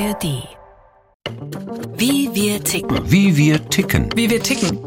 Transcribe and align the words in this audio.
ARD. 0.00 0.48
Wie 1.98 2.34
wir 2.34 2.64
ticken. 2.64 2.98
Wie 3.10 3.36
wir 3.36 3.68
ticken. 3.68 4.08
Wie 4.16 4.30
wir 4.30 4.42
ticken. 4.42 4.78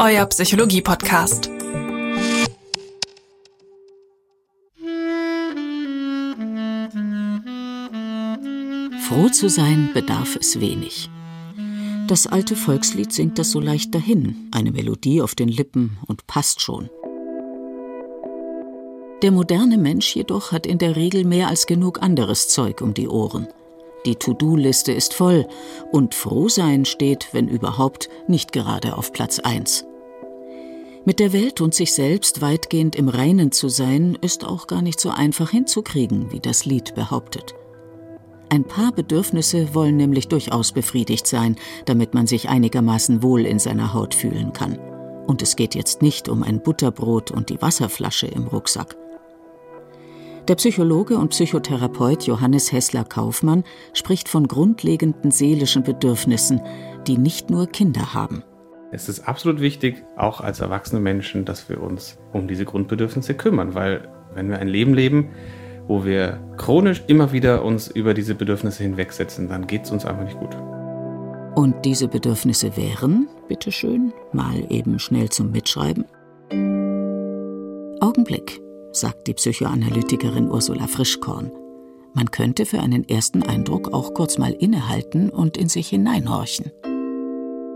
Euer 0.00 0.26
Psychologie-Podcast. 0.26 1.50
Froh 9.06 9.28
zu 9.28 9.48
sein 9.48 9.90
bedarf 9.94 10.34
es 10.34 10.58
wenig. 10.58 11.08
Das 12.08 12.26
alte 12.26 12.56
Volkslied 12.56 13.12
singt 13.12 13.38
das 13.38 13.52
so 13.52 13.60
leicht 13.60 13.94
dahin, 13.94 14.48
eine 14.50 14.72
Melodie 14.72 15.22
auf 15.22 15.36
den 15.36 15.48
Lippen 15.48 15.96
und 16.06 16.26
passt 16.26 16.60
schon. 16.60 16.90
Der 19.22 19.30
moderne 19.30 19.78
Mensch 19.78 20.16
jedoch 20.16 20.50
hat 20.50 20.66
in 20.66 20.78
der 20.78 20.96
Regel 20.96 21.24
mehr 21.24 21.46
als 21.46 21.66
genug 21.66 22.02
anderes 22.02 22.48
Zeug 22.48 22.80
um 22.80 22.94
die 22.94 23.06
Ohren. 23.06 23.46
Die 24.06 24.16
To-Do-Liste 24.16 24.92
ist 24.92 25.14
voll 25.14 25.46
und 25.90 26.14
Frohsein 26.14 26.84
steht, 26.84 27.28
wenn 27.32 27.48
überhaupt, 27.48 28.10
nicht 28.28 28.52
gerade 28.52 28.98
auf 28.98 29.12
Platz 29.12 29.38
1. 29.38 29.86
Mit 31.06 31.20
der 31.20 31.32
Welt 31.32 31.60
und 31.60 31.74
sich 31.74 31.92
selbst 31.92 32.40
weitgehend 32.40 32.96
im 32.96 33.08
Reinen 33.08 33.52
zu 33.52 33.68
sein, 33.68 34.16
ist 34.20 34.44
auch 34.44 34.66
gar 34.66 34.82
nicht 34.82 35.00
so 35.00 35.10
einfach 35.10 35.50
hinzukriegen, 35.50 36.32
wie 36.32 36.40
das 36.40 36.64
Lied 36.64 36.94
behauptet. 36.94 37.54
Ein 38.50 38.64
paar 38.64 38.92
Bedürfnisse 38.92 39.74
wollen 39.74 39.96
nämlich 39.96 40.28
durchaus 40.28 40.72
befriedigt 40.72 41.26
sein, 41.26 41.56
damit 41.86 42.14
man 42.14 42.26
sich 42.26 42.48
einigermaßen 42.48 43.22
wohl 43.22 43.46
in 43.46 43.58
seiner 43.58 43.94
Haut 43.94 44.14
fühlen 44.14 44.52
kann. 44.52 44.78
Und 45.26 45.42
es 45.42 45.56
geht 45.56 45.74
jetzt 45.74 46.02
nicht 46.02 46.28
um 46.28 46.42
ein 46.42 46.62
Butterbrot 46.62 47.30
und 47.30 47.48
die 47.48 47.60
Wasserflasche 47.60 48.26
im 48.26 48.46
Rucksack. 48.46 48.96
Der 50.48 50.56
Psychologe 50.56 51.16
und 51.16 51.30
Psychotherapeut 51.30 52.24
Johannes 52.24 52.70
Hessler 52.70 53.04
Kaufmann 53.04 53.64
spricht 53.94 54.28
von 54.28 54.46
grundlegenden 54.46 55.30
seelischen 55.30 55.82
Bedürfnissen, 55.82 56.60
die 57.06 57.16
nicht 57.16 57.48
nur 57.48 57.66
Kinder 57.66 58.12
haben. 58.12 58.42
Es 58.92 59.08
ist 59.08 59.26
absolut 59.26 59.62
wichtig, 59.62 60.04
auch 60.18 60.42
als 60.42 60.60
erwachsene 60.60 61.00
Menschen, 61.00 61.46
dass 61.46 61.70
wir 61.70 61.82
uns 61.82 62.18
um 62.34 62.46
diese 62.46 62.66
Grundbedürfnisse 62.66 63.32
kümmern, 63.32 63.74
weil 63.74 64.06
wenn 64.34 64.50
wir 64.50 64.58
ein 64.58 64.68
Leben 64.68 64.92
leben, 64.92 65.30
wo 65.86 66.04
wir 66.04 66.38
chronisch 66.58 67.02
immer 67.06 67.32
wieder 67.32 67.64
uns 67.64 67.88
über 67.88 68.12
diese 68.12 68.34
Bedürfnisse 68.34 68.82
hinwegsetzen, 68.82 69.48
dann 69.48 69.66
geht 69.66 69.84
es 69.84 69.90
uns 69.92 70.04
einfach 70.04 70.24
nicht 70.24 70.38
gut. 70.38 70.54
Und 71.54 71.86
diese 71.86 72.06
Bedürfnisse 72.06 72.76
wären, 72.76 73.28
bitteschön, 73.48 74.12
mal 74.32 74.66
eben 74.68 74.98
schnell 74.98 75.30
zum 75.30 75.52
Mitschreiben. 75.52 76.04
Augenblick 78.00 78.63
sagt 78.96 79.26
die 79.26 79.34
Psychoanalytikerin 79.34 80.50
Ursula 80.50 80.86
Frischkorn. 80.86 81.50
Man 82.14 82.30
könnte 82.30 82.64
für 82.64 82.80
einen 82.80 83.08
ersten 83.08 83.42
Eindruck 83.42 83.92
auch 83.92 84.14
kurz 84.14 84.38
mal 84.38 84.52
innehalten 84.52 85.30
und 85.30 85.56
in 85.56 85.68
sich 85.68 85.88
hineinhorchen. 85.88 86.70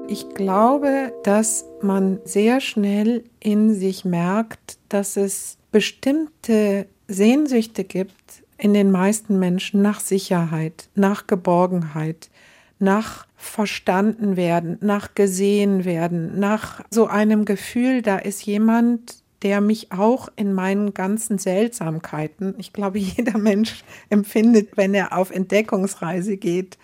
Ich 0.09 0.29
glaube, 0.31 1.13
dass 1.25 1.67
man 1.83 2.21
sehr 2.25 2.61
schnell 2.61 3.25
in 3.41 3.75
sich 3.75 4.05
merkt, 4.05 4.79
dass 4.89 5.17
es 5.17 5.59
bestimmte 5.73 6.87
Sehnsüchte 7.09 7.85
gibt 7.85 8.45
in 8.57 8.73
den 8.73 8.91
meisten 8.91 9.39
Menschen 9.39 9.83
nach 9.83 10.01
Sicherheit, 10.01 10.89
nach 10.95 11.27
Geborgenheit, 11.27 12.31
nach 12.79 13.27
verstanden 13.37 14.37
werden, 14.37 14.79
nach 14.81 15.15
gesehen 15.15 15.85
werden, 15.85 16.39
nach 16.39 16.85
so 16.91 17.07
einem 17.07 17.45
Gefühl, 17.45 18.03
da 18.03 18.19
ist 18.19 18.47
jemand, 18.47 19.23
der 19.43 19.61
mich 19.61 19.93
auch 19.93 20.29
in 20.37 20.53
meinen 20.53 20.95
ganzen 20.95 21.39
Seltsamkeiten, 21.39 22.55
ich 22.59 22.73
glaube, 22.73 22.99
jeder 22.99 23.39
Mensch 23.39 23.85
empfindet, 24.09 24.77
wenn 24.77 24.95
er 24.95 25.17
auf 25.17 25.31
Entdeckungsreise 25.31 26.37
geht, 26.37 26.79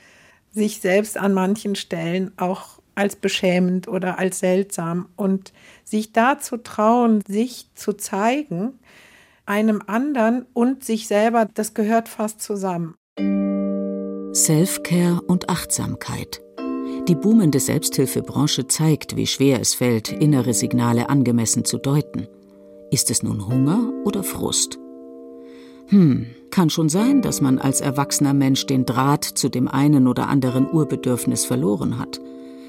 sich 0.50 0.80
selbst 0.80 1.18
an 1.18 1.34
manchen 1.34 1.74
Stellen 1.74 2.32
auch 2.36 2.78
als 2.94 3.16
beschämend 3.16 3.88
oder 3.88 4.18
als 4.18 4.38
seltsam 4.38 5.08
und 5.16 5.52
sich 5.84 6.12
da 6.12 6.38
zu 6.38 6.58
trauen, 6.58 7.22
sich 7.26 7.66
zu 7.74 7.92
zeigen, 7.92 8.78
einem 9.46 9.82
anderen 9.86 10.46
und 10.52 10.84
sich 10.84 11.08
selber, 11.08 11.48
das 11.52 11.74
gehört 11.74 12.08
fast 12.08 12.40
zusammen. 12.40 12.94
Self-Care 14.34 15.20
und 15.26 15.48
Achtsamkeit. 15.48 16.40
Die 17.08 17.14
boomende 17.14 17.60
Selbsthilfebranche 17.60 18.66
zeigt, 18.66 19.14
wie 19.16 19.26
schwer 19.26 19.60
es 19.60 19.74
fällt, 19.74 20.10
innere 20.10 20.54
Signale 20.54 21.08
angemessen 21.10 21.64
zu 21.64 21.78
deuten. 21.78 22.28
Ist 22.94 23.10
es 23.10 23.24
nun 23.24 23.48
Hunger 23.48 23.92
oder 24.04 24.22
Frust? 24.22 24.78
Hm, 25.88 26.26
kann 26.52 26.70
schon 26.70 26.88
sein, 26.88 27.22
dass 27.22 27.40
man 27.40 27.58
als 27.58 27.80
erwachsener 27.80 28.34
Mensch 28.34 28.66
den 28.66 28.86
Draht 28.86 29.24
zu 29.24 29.48
dem 29.48 29.66
einen 29.66 30.06
oder 30.06 30.28
anderen 30.28 30.70
Urbedürfnis 30.70 31.44
verloren 31.44 31.98
hat. 31.98 32.20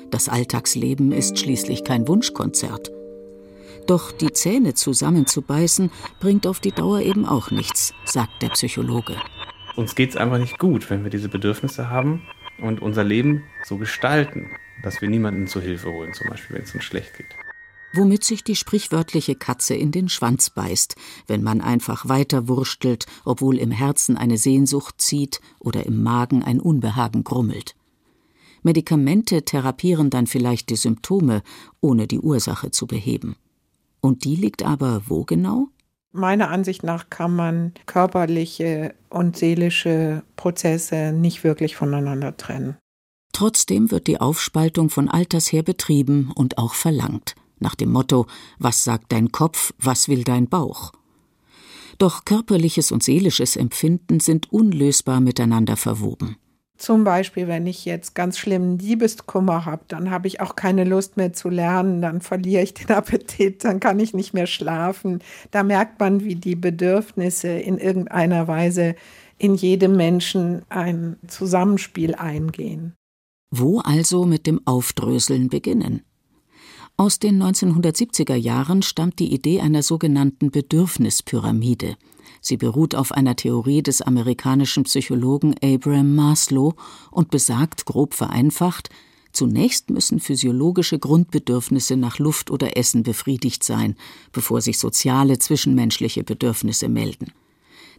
Das 0.10 0.28
Alltagsleben 0.28 1.12
ist 1.12 1.38
schließlich 1.38 1.84
kein 1.84 2.08
Wunschkonzert. 2.08 2.92
Doch 3.86 4.12
die 4.12 4.34
Zähne 4.34 4.74
zusammenzubeißen 4.74 5.92
bringt 6.20 6.48
auf 6.48 6.60
die 6.60 6.72
Dauer 6.72 7.02
eben 7.02 7.28
auch 7.28 7.52
nichts, 7.52 7.94
sagt 8.06 8.42
der 8.42 8.50
Psychologe. 8.50 9.18
Uns 9.76 9.94
geht 9.94 10.10
es 10.10 10.18
einfach 10.18 10.40
nicht 10.40 10.58
gut, 10.58 10.90
wenn 10.90 11.04
wir 11.04 11.12
diese 11.12 11.30
Bedürfnisse 11.30 11.92
haben 11.92 12.24
und 12.58 12.82
unser 12.82 13.04
Leben 13.04 13.44
so 13.64 13.78
gestalten, 13.78 14.50
dass 14.82 15.04
wir 15.04 15.08
niemanden 15.08 15.46
zur 15.46 15.62
Hilfe 15.62 15.92
holen, 15.92 16.14
zum 16.14 16.30
Beispiel 16.30 16.56
wenn 16.56 16.64
es 16.64 16.74
uns 16.74 16.84
schlecht 16.84 17.16
geht 17.16 17.28
womit 17.96 18.24
sich 18.24 18.44
die 18.44 18.56
sprichwörtliche 18.56 19.36
Katze 19.36 19.76
in 19.76 19.92
den 19.92 20.10
Schwanz 20.10 20.50
beißt, 20.50 20.96
wenn 21.28 21.44
man 21.44 21.62
einfach 21.62 22.08
weiter 22.08 22.48
wurstelt, 22.48 23.06
obwohl 23.24 23.58
im 23.58 23.72
Herzen 23.72 24.18
eine 24.18 24.38
Sehnsucht 24.38 24.96
zieht 24.98 25.42
oder 25.60 25.86
im 25.86 26.04
Magen 26.04 26.44
ein 26.44 26.60
Unbehagen 26.60 27.24
grummelt. 27.24 27.76
Medikamente 28.64 29.44
therapieren 29.44 30.10
dann 30.10 30.26
vielleicht 30.26 30.70
die 30.70 30.76
Symptome, 30.76 31.44
ohne 31.82 32.08
die 32.08 32.20
Ursache 32.20 32.72
zu 32.72 32.88
beheben. 32.88 33.36
Und 34.02 34.24
die 34.24 34.36
liegt 34.36 34.64
aber 34.64 35.04
wo 35.08 35.24
genau? 35.24 35.68
Meiner 36.12 36.50
Ansicht 36.50 36.84
nach 36.84 37.10
kann 37.10 37.36
man 37.36 37.74
körperliche 37.86 38.96
und 39.10 39.38
seelische 39.38 40.24
Prozesse 40.36 41.12
nicht 41.12 41.44
wirklich 41.44 41.76
voneinander 41.76 42.38
trennen. 42.38 42.78
Trotzdem 43.34 43.92
wird 43.92 44.08
die 44.08 44.22
Aufspaltung 44.22 44.90
von 44.90 45.10
alters 45.10 45.52
her 45.52 45.62
betrieben 45.62 46.32
und 46.34 46.58
auch 46.58 46.74
verlangt 46.74 47.36
nach 47.60 47.76
dem 47.76 47.92
Motto 47.92 48.28
Was 48.60 48.84
sagt 48.84 49.12
dein 49.12 49.32
Kopf, 49.32 49.74
was 49.80 50.08
will 50.08 50.24
dein 50.24 50.48
Bauch? 50.48 50.92
Doch 51.98 52.26
körperliches 52.26 52.92
und 52.92 53.04
seelisches 53.04 53.56
Empfinden 53.56 54.20
sind 54.20 54.52
unlösbar 54.52 55.22
miteinander 55.22 55.78
verwoben. 55.78 56.38
Zum 56.78 57.06
Beispiel, 57.06 57.48
wenn 57.48 57.68
ich 57.68 57.86
jetzt 57.86 58.16
ganz 58.16 58.38
schlimmen 58.38 58.78
Liebeskummer 58.78 59.64
habe, 59.64 59.84
dann 59.88 60.12
habe 60.12 60.28
ich 60.28 60.42
auch 60.42 60.58
keine 60.58 60.84
Lust 60.84 61.16
mehr 61.16 61.32
zu 61.32 61.48
lernen, 61.48 62.02
dann 62.02 62.20
verliere 62.20 62.64
ich 62.64 62.74
den 62.74 62.90
Appetit, 62.92 63.64
dann 63.64 63.80
kann 63.80 64.00
ich 64.00 64.14
nicht 64.14 64.34
mehr 64.34 64.48
schlafen. 64.48 65.20
Da 65.52 65.64
merkt 65.64 66.00
man, 66.00 66.24
wie 66.24 66.36
die 66.36 66.56
Bedürfnisse 66.56 67.48
in 67.48 67.78
irgendeiner 67.78 68.48
Weise 68.48 68.96
in 69.38 69.56
jedem 69.56 69.96
Menschen 69.96 70.64
ein 70.70 71.18
Zusammenspiel 71.28 72.16
eingehen. 72.16 72.94
Wo 73.52 73.80
also 73.80 74.26
mit 74.26 74.48
dem 74.48 74.60
Aufdröseln 74.66 75.50
beginnen? 75.50 76.02
Aus 76.98 77.20
den 77.20 77.44
1970er 77.44 78.36
Jahren 78.36 78.82
stammt 78.82 79.20
die 79.20 79.34
Idee 79.34 79.60
einer 79.60 79.84
sogenannten 79.84 80.50
Bedürfnispyramide. 80.50 81.98
Sie 82.40 82.56
beruht 82.56 82.96
auf 82.96 83.12
einer 83.12 83.36
Theorie 83.36 83.84
des 83.84 84.02
amerikanischen 84.02 84.84
Psychologen 84.84 85.56
Abraham 85.62 86.16
Maslow 86.16 86.74
und 87.12 87.32
besagt, 87.32 87.86
grob 87.86 88.14
vereinfacht, 88.14 88.90
Zunächst 89.36 89.90
müssen 89.90 90.22
physiologische 90.22 90.98
Grundbedürfnisse 90.98 91.98
nach 91.98 92.20
Luft 92.20 92.50
oder 92.52 92.78
Essen 92.78 93.04
befriedigt 93.04 93.66
sein, 93.66 93.98
bevor 94.32 94.62
sich 94.62 94.80
soziale 94.80 95.38
zwischenmenschliche 95.38 96.24
Bedürfnisse 96.24 96.88
melden. 96.88 97.34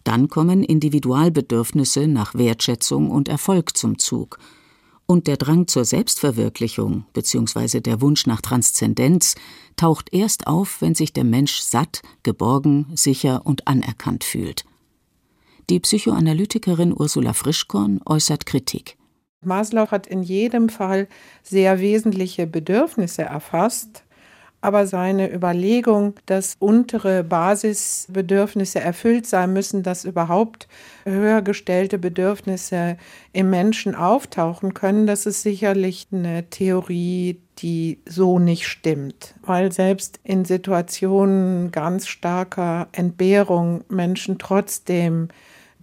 Dann 0.02 0.28
kommen 0.28 0.64
Individualbedürfnisse 0.64 2.06
nach 2.06 2.34
Wertschätzung 2.34 3.10
und 3.10 3.28
Erfolg 3.28 3.76
zum 3.76 3.98
Zug, 3.98 4.38
und 5.06 5.26
der 5.26 5.36
Drang 5.36 5.68
zur 5.68 5.84
Selbstverwirklichung 5.84 7.04
bzw. 7.12 7.80
der 7.80 8.00
Wunsch 8.00 8.26
nach 8.26 8.40
Transzendenz 8.40 9.34
taucht 9.76 10.12
erst 10.12 10.46
auf, 10.46 10.80
wenn 10.80 10.94
sich 10.94 11.12
der 11.12 11.24
Mensch 11.24 11.60
satt, 11.60 12.02
geborgen, 12.22 12.86
sicher 12.94 13.46
und 13.46 13.66
anerkannt 13.68 14.24
fühlt. 14.24 14.64
Die 15.70 15.80
Psychoanalytikerin 15.80 16.94
Ursula 16.96 17.32
Frischkorn 17.32 18.00
äußert 18.04 18.46
Kritik. 18.46 18.96
Maslow 19.42 19.90
hat 19.90 20.06
in 20.06 20.22
jedem 20.22 20.68
Fall 20.68 21.08
sehr 21.42 21.80
wesentliche 21.80 22.46
Bedürfnisse 22.46 23.22
erfasst, 23.22 24.04
aber 24.66 24.88
seine 24.88 25.32
Überlegung, 25.32 26.14
dass 26.26 26.56
untere 26.58 27.22
Basisbedürfnisse 27.22 28.80
erfüllt 28.80 29.24
sein 29.24 29.52
müssen, 29.52 29.84
dass 29.84 30.04
überhaupt 30.04 30.66
höher 31.04 31.40
gestellte 31.40 31.98
Bedürfnisse 31.98 32.96
im 33.32 33.48
Menschen 33.48 33.94
auftauchen 33.94 34.74
können, 34.74 35.06
das 35.06 35.24
ist 35.24 35.42
sicherlich 35.42 36.08
eine 36.10 36.50
Theorie, 36.50 37.40
die 37.58 38.00
so 38.06 38.40
nicht 38.40 38.66
stimmt, 38.66 39.36
weil 39.42 39.70
selbst 39.70 40.18
in 40.24 40.44
Situationen 40.44 41.70
ganz 41.70 42.08
starker 42.08 42.88
Entbehrung 42.90 43.84
Menschen 43.88 44.36
trotzdem 44.40 45.28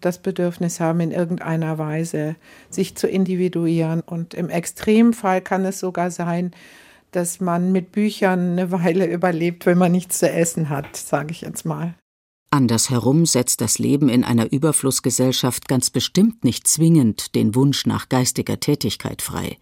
das 0.01 0.17
Bedürfnis 0.17 0.81
haben, 0.81 0.99
in 0.99 1.11
irgendeiner 1.11 1.77
Weise 1.77 2.35
sich 2.69 2.97
zu 2.97 3.07
individuieren. 3.07 4.01
Und 4.01 4.33
im 4.33 4.49
Extremfall 4.49 5.39
kann 5.39 5.63
es 5.63 5.79
sogar 5.79 6.11
sein, 6.11 6.51
dass 7.15 7.39
man 7.39 7.71
mit 7.71 7.91
Büchern 7.91 8.53
eine 8.53 8.71
Weile 8.71 9.05
überlebt, 9.05 9.65
wenn 9.65 9.77
man 9.77 9.91
nichts 9.91 10.19
zu 10.19 10.29
essen 10.29 10.69
hat, 10.69 10.95
sage 10.95 11.31
ich 11.31 11.41
jetzt 11.41 11.65
mal. 11.65 11.95
Andersherum 12.49 13.25
setzt 13.25 13.61
das 13.61 13.79
Leben 13.79 14.09
in 14.09 14.23
einer 14.23 14.51
Überflussgesellschaft 14.51 15.67
ganz 15.67 15.89
bestimmt 15.89 16.43
nicht 16.43 16.67
zwingend 16.67 17.33
den 17.33 17.55
Wunsch 17.55 17.87
nach 17.87 18.09
geistiger 18.09 18.59
Tätigkeit 18.59 19.23
frei. 19.23 19.57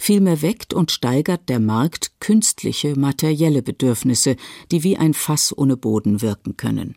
Vielmehr 0.00 0.42
weckt 0.42 0.74
und 0.74 0.90
steigert 0.90 1.48
der 1.48 1.60
Markt 1.60 2.20
künstliche 2.20 2.98
materielle 2.98 3.62
Bedürfnisse, 3.62 4.36
die 4.70 4.82
wie 4.82 4.96
ein 4.96 5.14
Fass 5.14 5.56
ohne 5.56 5.76
Boden 5.76 6.20
wirken 6.20 6.56
können. 6.56 6.96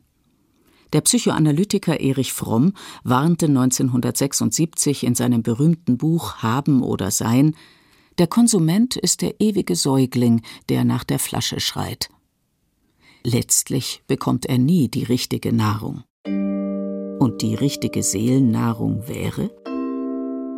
Der 0.93 1.01
Psychoanalytiker 1.01 1.99
Erich 1.99 2.33
Fromm 2.33 2.73
warnte 3.03 3.45
1976 3.45 5.05
in 5.05 5.15
seinem 5.15 5.41
berühmten 5.41 5.97
Buch 5.97 6.37
Haben 6.37 6.81
oder 6.83 7.11
Sein, 7.11 7.55
der 8.21 8.27
Konsument 8.27 8.97
ist 8.97 9.23
der 9.23 9.41
ewige 9.41 9.75
Säugling, 9.75 10.43
der 10.69 10.83
nach 10.83 11.03
der 11.03 11.17
Flasche 11.17 11.59
schreit. 11.59 12.09
Letztlich 13.23 14.03
bekommt 14.05 14.45
er 14.45 14.59
nie 14.59 14.89
die 14.89 15.01
richtige 15.01 15.51
Nahrung. 15.51 16.03
Und 16.23 17.41
die 17.41 17.55
richtige 17.55 18.03
Seelennahrung 18.03 19.07
wäre? 19.07 19.49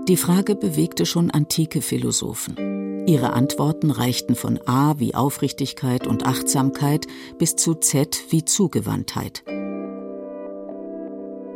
Die 0.10 0.18
Frage 0.18 0.58
bewegte 0.58 1.06
schon 1.06 1.32
antike 1.32 1.82
Philosophen. 1.82 3.08
Ihre 3.08 3.32
Antworten 3.32 3.92
reichten 3.92 4.36
von 4.36 4.60
A 4.68 5.00
wie 5.00 5.16
Aufrichtigkeit 5.16 6.06
und 6.06 6.26
Achtsamkeit 6.26 7.08
bis 7.40 7.56
zu 7.56 7.76
Z 7.76 8.26
wie 8.28 8.44
Zugewandtheit. 8.44 9.46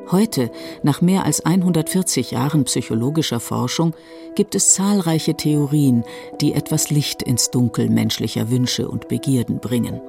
Heute, 0.09 0.51
nach 0.83 1.01
mehr 1.01 1.25
als 1.25 1.45
140 1.45 2.31
Jahren 2.31 2.63
psychologischer 2.63 3.41
Forschung, 3.41 3.93
gibt 4.35 4.55
es 4.55 4.73
zahlreiche 4.73 5.35
Theorien, 5.35 6.05
die 6.39 6.53
etwas 6.53 6.89
Licht 6.89 7.21
ins 7.23 7.51
Dunkel 7.51 7.89
menschlicher 7.89 8.49
Wünsche 8.49 8.87
und 8.87 9.09
Begierden 9.09 9.59
bringen. 9.59 9.99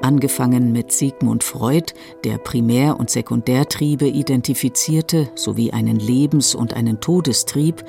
Angefangen 0.00 0.72
mit 0.72 0.92
Sigmund 0.92 1.44
Freud, 1.44 1.92
der 2.24 2.38
Primär- 2.38 2.98
und 2.98 3.10
Sekundärtriebe 3.10 4.06
identifizierte 4.06 5.28
sowie 5.34 5.72
einen 5.72 5.98
Lebens- 5.98 6.54
und 6.54 6.74
einen 6.74 7.00
Todestrieb, 7.00 7.84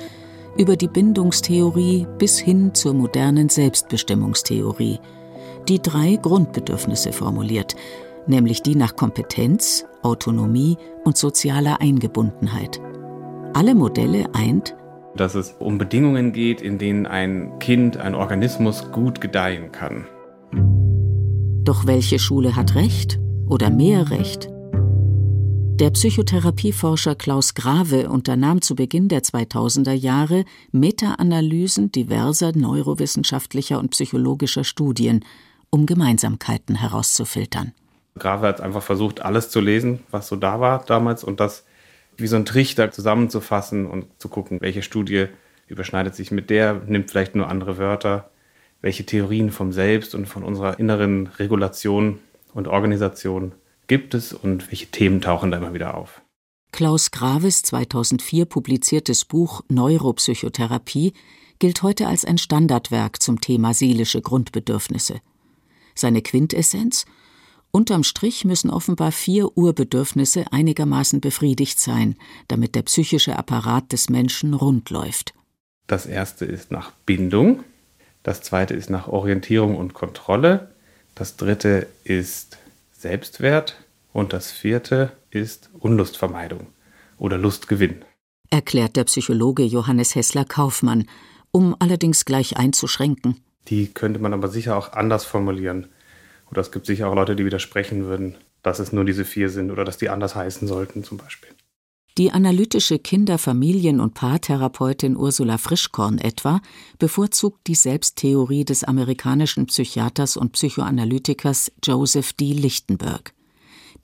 über 0.58 0.76
die 0.76 0.88
Bindungstheorie 0.88 2.06
bis 2.18 2.38
hin 2.38 2.74
zur 2.74 2.92
modernen 2.92 3.48
Selbstbestimmungstheorie, 3.48 4.98
die 5.68 5.80
drei 5.80 6.16
Grundbedürfnisse 6.16 7.12
formuliert, 7.12 7.76
nämlich 8.26 8.62
die 8.62 8.74
nach 8.74 8.96
Kompetenz, 8.96 9.84
Autonomie 10.02 10.76
und 11.04 11.16
sozialer 11.16 11.80
Eingebundenheit. 11.80 12.80
Alle 13.54 13.74
Modelle 13.74 14.26
eint, 14.34 14.74
dass 15.16 15.34
es 15.34 15.54
um 15.58 15.78
Bedingungen 15.78 16.32
geht, 16.32 16.60
in 16.60 16.78
denen 16.78 17.06
ein 17.06 17.58
Kind, 17.58 17.96
ein 17.96 18.14
Organismus 18.14 18.90
gut 18.92 19.20
gedeihen 19.20 19.72
kann. 19.72 20.06
Doch 21.64 21.86
welche 21.86 22.18
Schule 22.18 22.56
hat 22.56 22.74
Recht 22.74 23.18
oder 23.46 23.70
mehr 23.70 24.10
Recht? 24.10 24.48
Der 25.80 25.90
Psychotherapieforscher 25.90 27.14
Klaus 27.14 27.54
Grave 27.54 28.08
unternahm 28.08 28.62
zu 28.62 28.74
Beginn 28.74 29.08
der 29.08 29.22
2000er 29.22 29.92
Jahre 29.92 30.44
Meta-Analysen 30.72 31.92
diverser 31.92 32.52
neurowissenschaftlicher 32.52 33.78
und 33.78 33.90
psychologischer 33.90 34.64
Studien, 34.64 35.24
um 35.70 35.86
Gemeinsamkeiten 35.86 36.74
herauszufiltern. 36.74 37.74
Grave 38.18 38.46
hat 38.46 38.60
einfach 38.60 38.82
versucht, 38.82 39.20
alles 39.22 39.50
zu 39.50 39.60
lesen, 39.60 40.00
was 40.10 40.28
so 40.28 40.36
da 40.36 40.60
war 40.60 40.84
damals 40.84 41.24
und 41.24 41.40
das 41.40 41.64
wie 42.16 42.26
so 42.26 42.36
ein 42.36 42.44
Trichter 42.44 42.90
zusammenzufassen 42.90 43.86
und 43.86 44.06
zu 44.18 44.28
gucken, 44.28 44.60
welche 44.60 44.82
Studie 44.82 45.26
überschneidet 45.68 46.14
sich 46.14 46.30
mit 46.30 46.50
der, 46.50 46.74
nimmt 46.86 47.10
vielleicht 47.10 47.34
nur 47.34 47.48
andere 47.48 47.78
Wörter, 47.78 48.30
welche 48.80 49.06
Theorien 49.06 49.50
vom 49.50 49.72
Selbst 49.72 50.14
und 50.14 50.26
von 50.26 50.42
unserer 50.42 50.78
inneren 50.78 51.28
Regulation 51.38 52.18
und 52.54 52.68
Organisation 52.68 53.52
gibt 53.86 54.14
es 54.14 54.32
und 54.32 54.68
welche 54.70 54.86
Themen 54.86 55.20
tauchen 55.20 55.50
da 55.50 55.58
immer 55.58 55.74
wieder 55.74 55.96
auf. 55.96 56.22
Klaus 56.72 57.10
Graves 57.10 57.62
2004 57.62 58.44
publiziertes 58.44 59.24
Buch 59.24 59.62
Neuropsychotherapie 59.68 61.12
gilt 61.58 61.82
heute 61.82 62.06
als 62.06 62.24
ein 62.24 62.38
Standardwerk 62.38 63.22
zum 63.22 63.40
Thema 63.40 63.74
seelische 63.74 64.20
Grundbedürfnisse. 64.20 65.20
Seine 65.94 66.22
Quintessenz 66.22 67.04
Unterm 67.70 68.02
Strich 68.02 68.44
müssen 68.44 68.70
offenbar 68.70 69.12
vier 69.12 69.56
Urbedürfnisse 69.56 70.52
einigermaßen 70.52 71.20
befriedigt 71.20 71.78
sein, 71.78 72.16
damit 72.48 72.74
der 72.74 72.82
psychische 72.82 73.38
Apparat 73.38 73.92
des 73.92 74.08
Menschen 74.08 74.54
rund 74.54 74.90
läuft. 74.90 75.34
Das 75.86 76.06
erste 76.06 76.44
ist 76.44 76.70
nach 76.70 76.92
Bindung, 77.06 77.64
das 78.22 78.42
zweite 78.42 78.74
ist 78.74 78.90
nach 78.90 79.08
Orientierung 79.08 79.76
und 79.76 79.94
Kontrolle, 79.94 80.70
das 81.14 81.36
dritte 81.36 81.86
ist 82.04 82.58
Selbstwert 82.92 83.76
und 84.12 84.32
das 84.32 84.50
vierte 84.50 85.12
ist 85.30 85.70
Unlustvermeidung 85.78 86.66
oder 87.18 87.38
Lustgewinn. 87.38 88.04
Erklärt 88.50 88.96
der 88.96 89.04
Psychologe 89.04 89.62
Johannes 89.62 90.14
Hessler 90.14 90.44
Kaufmann, 90.44 91.06
um 91.50 91.76
allerdings 91.78 92.24
gleich 92.24 92.56
einzuschränken. 92.56 93.40
Die 93.68 93.88
könnte 93.88 94.18
man 94.18 94.32
aber 94.32 94.48
sicher 94.48 94.76
auch 94.76 94.92
anders 94.92 95.24
formulieren. 95.24 95.88
Oder 96.50 96.60
es 96.60 96.72
gibt 96.72 96.86
sicher 96.86 97.08
auch 97.08 97.14
Leute, 97.14 97.36
die 97.36 97.44
widersprechen 97.44 98.06
würden, 98.06 98.36
dass 98.62 98.78
es 98.78 98.92
nur 98.92 99.04
diese 99.04 99.24
vier 99.24 99.50
sind 99.50 99.70
oder 99.70 99.84
dass 99.84 99.98
die 99.98 100.08
anders 100.08 100.34
heißen 100.34 100.66
sollten 100.66 101.04
zum 101.04 101.18
Beispiel. 101.18 101.50
Die 102.16 102.32
analytische 102.32 102.98
Kinder-, 102.98 103.38
Familien- 103.38 104.00
und 104.00 104.14
Paartherapeutin 104.14 105.16
Ursula 105.16 105.56
Frischkorn 105.56 106.18
etwa 106.18 106.60
bevorzugt 106.98 107.68
die 107.68 107.76
Selbsttheorie 107.76 108.64
des 108.64 108.82
amerikanischen 108.82 109.66
Psychiaters 109.66 110.36
und 110.36 110.52
Psychoanalytikers 110.52 111.70
Joseph 111.84 112.32
D. 112.32 112.52
Lichtenberg. 112.52 113.34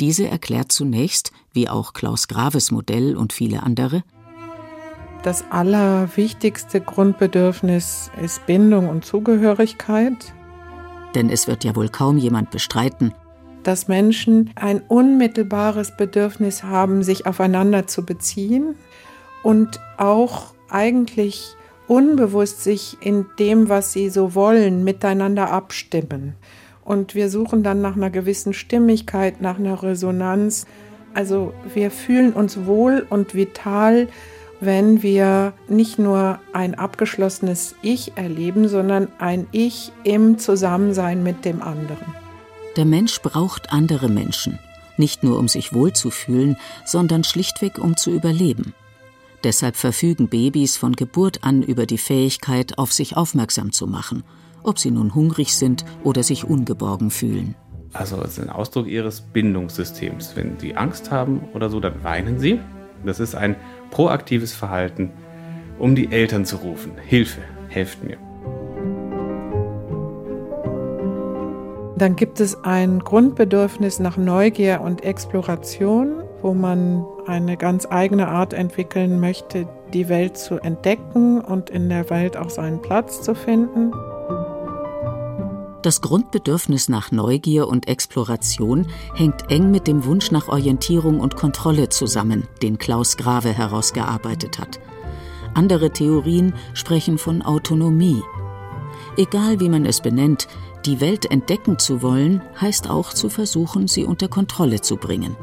Diese 0.00 0.28
erklärt 0.28 0.70
zunächst, 0.70 1.32
wie 1.52 1.68
auch 1.68 1.92
Klaus 1.92 2.28
Graves 2.28 2.70
Modell 2.70 3.16
und 3.16 3.32
viele 3.32 3.64
andere, 3.64 4.04
das 5.24 5.42
allerwichtigste 5.50 6.82
Grundbedürfnis 6.82 8.10
ist 8.22 8.44
Bindung 8.44 8.90
und 8.90 9.06
Zugehörigkeit 9.06 10.34
denn 11.14 11.30
es 11.30 11.48
wird 11.48 11.64
ja 11.64 11.74
wohl 11.76 11.88
kaum 11.88 12.18
jemand 12.18 12.50
bestreiten, 12.50 13.14
dass 13.62 13.88
Menschen 13.88 14.50
ein 14.56 14.80
unmittelbares 14.80 15.96
Bedürfnis 15.96 16.62
haben, 16.62 17.02
sich 17.02 17.26
aufeinander 17.26 17.86
zu 17.86 18.04
beziehen 18.04 18.74
und 19.42 19.80
auch 19.96 20.54
eigentlich 20.68 21.56
unbewusst 21.86 22.62
sich 22.62 22.96
in 23.00 23.26
dem, 23.38 23.68
was 23.68 23.92
sie 23.92 24.08
so 24.10 24.34
wollen, 24.34 24.84
miteinander 24.84 25.50
abstimmen. 25.50 26.34
Und 26.84 27.14
wir 27.14 27.30
suchen 27.30 27.62
dann 27.62 27.80
nach 27.80 27.96
einer 27.96 28.10
gewissen 28.10 28.52
Stimmigkeit, 28.52 29.40
nach 29.40 29.58
einer 29.58 29.82
Resonanz. 29.82 30.66
Also 31.14 31.54
wir 31.72 31.90
fühlen 31.90 32.32
uns 32.32 32.66
wohl 32.66 33.06
und 33.08 33.34
vital 33.34 34.08
wenn 34.60 35.02
wir 35.02 35.52
nicht 35.68 35.98
nur 35.98 36.38
ein 36.52 36.74
abgeschlossenes 36.74 37.74
Ich 37.82 38.16
erleben, 38.16 38.68
sondern 38.68 39.08
ein 39.18 39.46
Ich 39.52 39.92
im 40.04 40.38
Zusammensein 40.38 41.22
mit 41.22 41.44
dem 41.44 41.62
anderen. 41.62 42.14
Der 42.76 42.84
Mensch 42.84 43.20
braucht 43.20 43.72
andere 43.72 44.08
Menschen, 44.08 44.58
nicht 44.96 45.22
nur 45.22 45.38
um 45.38 45.48
sich 45.48 45.72
wohlzufühlen, 45.72 46.56
sondern 46.84 47.24
schlichtweg 47.24 47.78
um 47.78 47.96
zu 47.96 48.10
überleben. 48.10 48.74
Deshalb 49.44 49.76
verfügen 49.76 50.28
Babys 50.28 50.76
von 50.76 50.94
Geburt 50.94 51.44
an 51.44 51.62
über 51.62 51.86
die 51.86 51.98
Fähigkeit, 51.98 52.78
auf 52.78 52.92
sich 52.92 53.16
aufmerksam 53.16 53.72
zu 53.72 53.86
machen, 53.86 54.24
ob 54.62 54.78
sie 54.78 54.90
nun 54.90 55.14
hungrig 55.14 55.54
sind 55.54 55.84
oder 56.02 56.22
sich 56.22 56.44
ungeborgen 56.44 57.10
fühlen. 57.10 57.54
Also 57.92 58.20
es 58.22 58.38
ist 58.38 58.40
ein 58.40 58.50
Ausdruck 58.50 58.88
ihres 58.88 59.20
Bindungssystems. 59.20 60.34
Wenn 60.34 60.58
sie 60.58 60.74
Angst 60.74 61.10
haben 61.10 61.42
oder 61.52 61.70
so, 61.70 61.78
dann 61.78 62.02
weinen 62.02 62.40
sie. 62.40 62.58
Das 63.04 63.20
ist 63.20 63.34
ein 63.34 63.54
proaktives 63.94 64.52
Verhalten, 64.52 65.12
um 65.78 65.94
die 65.94 66.10
Eltern 66.10 66.44
zu 66.44 66.56
rufen. 66.56 66.92
Hilfe, 67.06 67.42
helft 67.68 68.02
mir. 68.02 68.18
Dann 71.96 72.16
gibt 72.16 72.40
es 72.40 72.64
ein 72.64 72.98
Grundbedürfnis 72.98 74.00
nach 74.00 74.16
Neugier 74.16 74.80
und 74.80 75.04
Exploration, 75.04 76.24
wo 76.42 76.54
man 76.54 77.04
eine 77.26 77.56
ganz 77.56 77.86
eigene 77.88 78.26
Art 78.26 78.52
entwickeln 78.52 79.20
möchte, 79.20 79.68
die 79.92 80.08
Welt 80.08 80.36
zu 80.36 80.58
entdecken 80.58 81.40
und 81.40 81.70
in 81.70 81.88
der 81.88 82.10
Welt 82.10 82.36
auch 82.36 82.50
seinen 82.50 82.82
Platz 82.82 83.22
zu 83.22 83.36
finden. 83.36 83.92
Das 85.84 86.00
Grundbedürfnis 86.00 86.88
nach 86.88 87.12
Neugier 87.12 87.68
und 87.68 87.88
Exploration 87.88 88.86
hängt 89.14 89.50
eng 89.50 89.70
mit 89.70 89.86
dem 89.86 90.06
Wunsch 90.06 90.30
nach 90.30 90.48
Orientierung 90.48 91.20
und 91.20 91.36
Kontrolle 91.36 91.90
zusammen, 91.90 92.44
den 92.62 92.78
Klaus 92.78 93.18
Grave 93.18 93.52
herausgearbeitet 93.52 94.58
hat. 94.58 94.80
Andere 95.52 95.90
Theorien 95.90 96.54
sprechen 96.72 97.18
von 97.18 97.42
Autonomie. 97.42 98.22
Egal 99.18 99.60
wie 99.60 99.68
man 99.68 99.84
es 99.84 100.00
benennt, 100.00 100.48
die 100.86 101.02
Welt 101.02 101.30
entdecken 101.30 101.78
zu 101.78 102.00
wollen, 102.00 102.40
heißt 102.58 102.88
auch 102.88 103.12
zu 103.12 103.28
versuchen, 103.28 103.86
sie 103.86 104.04
unter 104.04 104.28
Kontrolle 104.28 104.80
zu 104.80 104.96
bringen. 104.96 105.36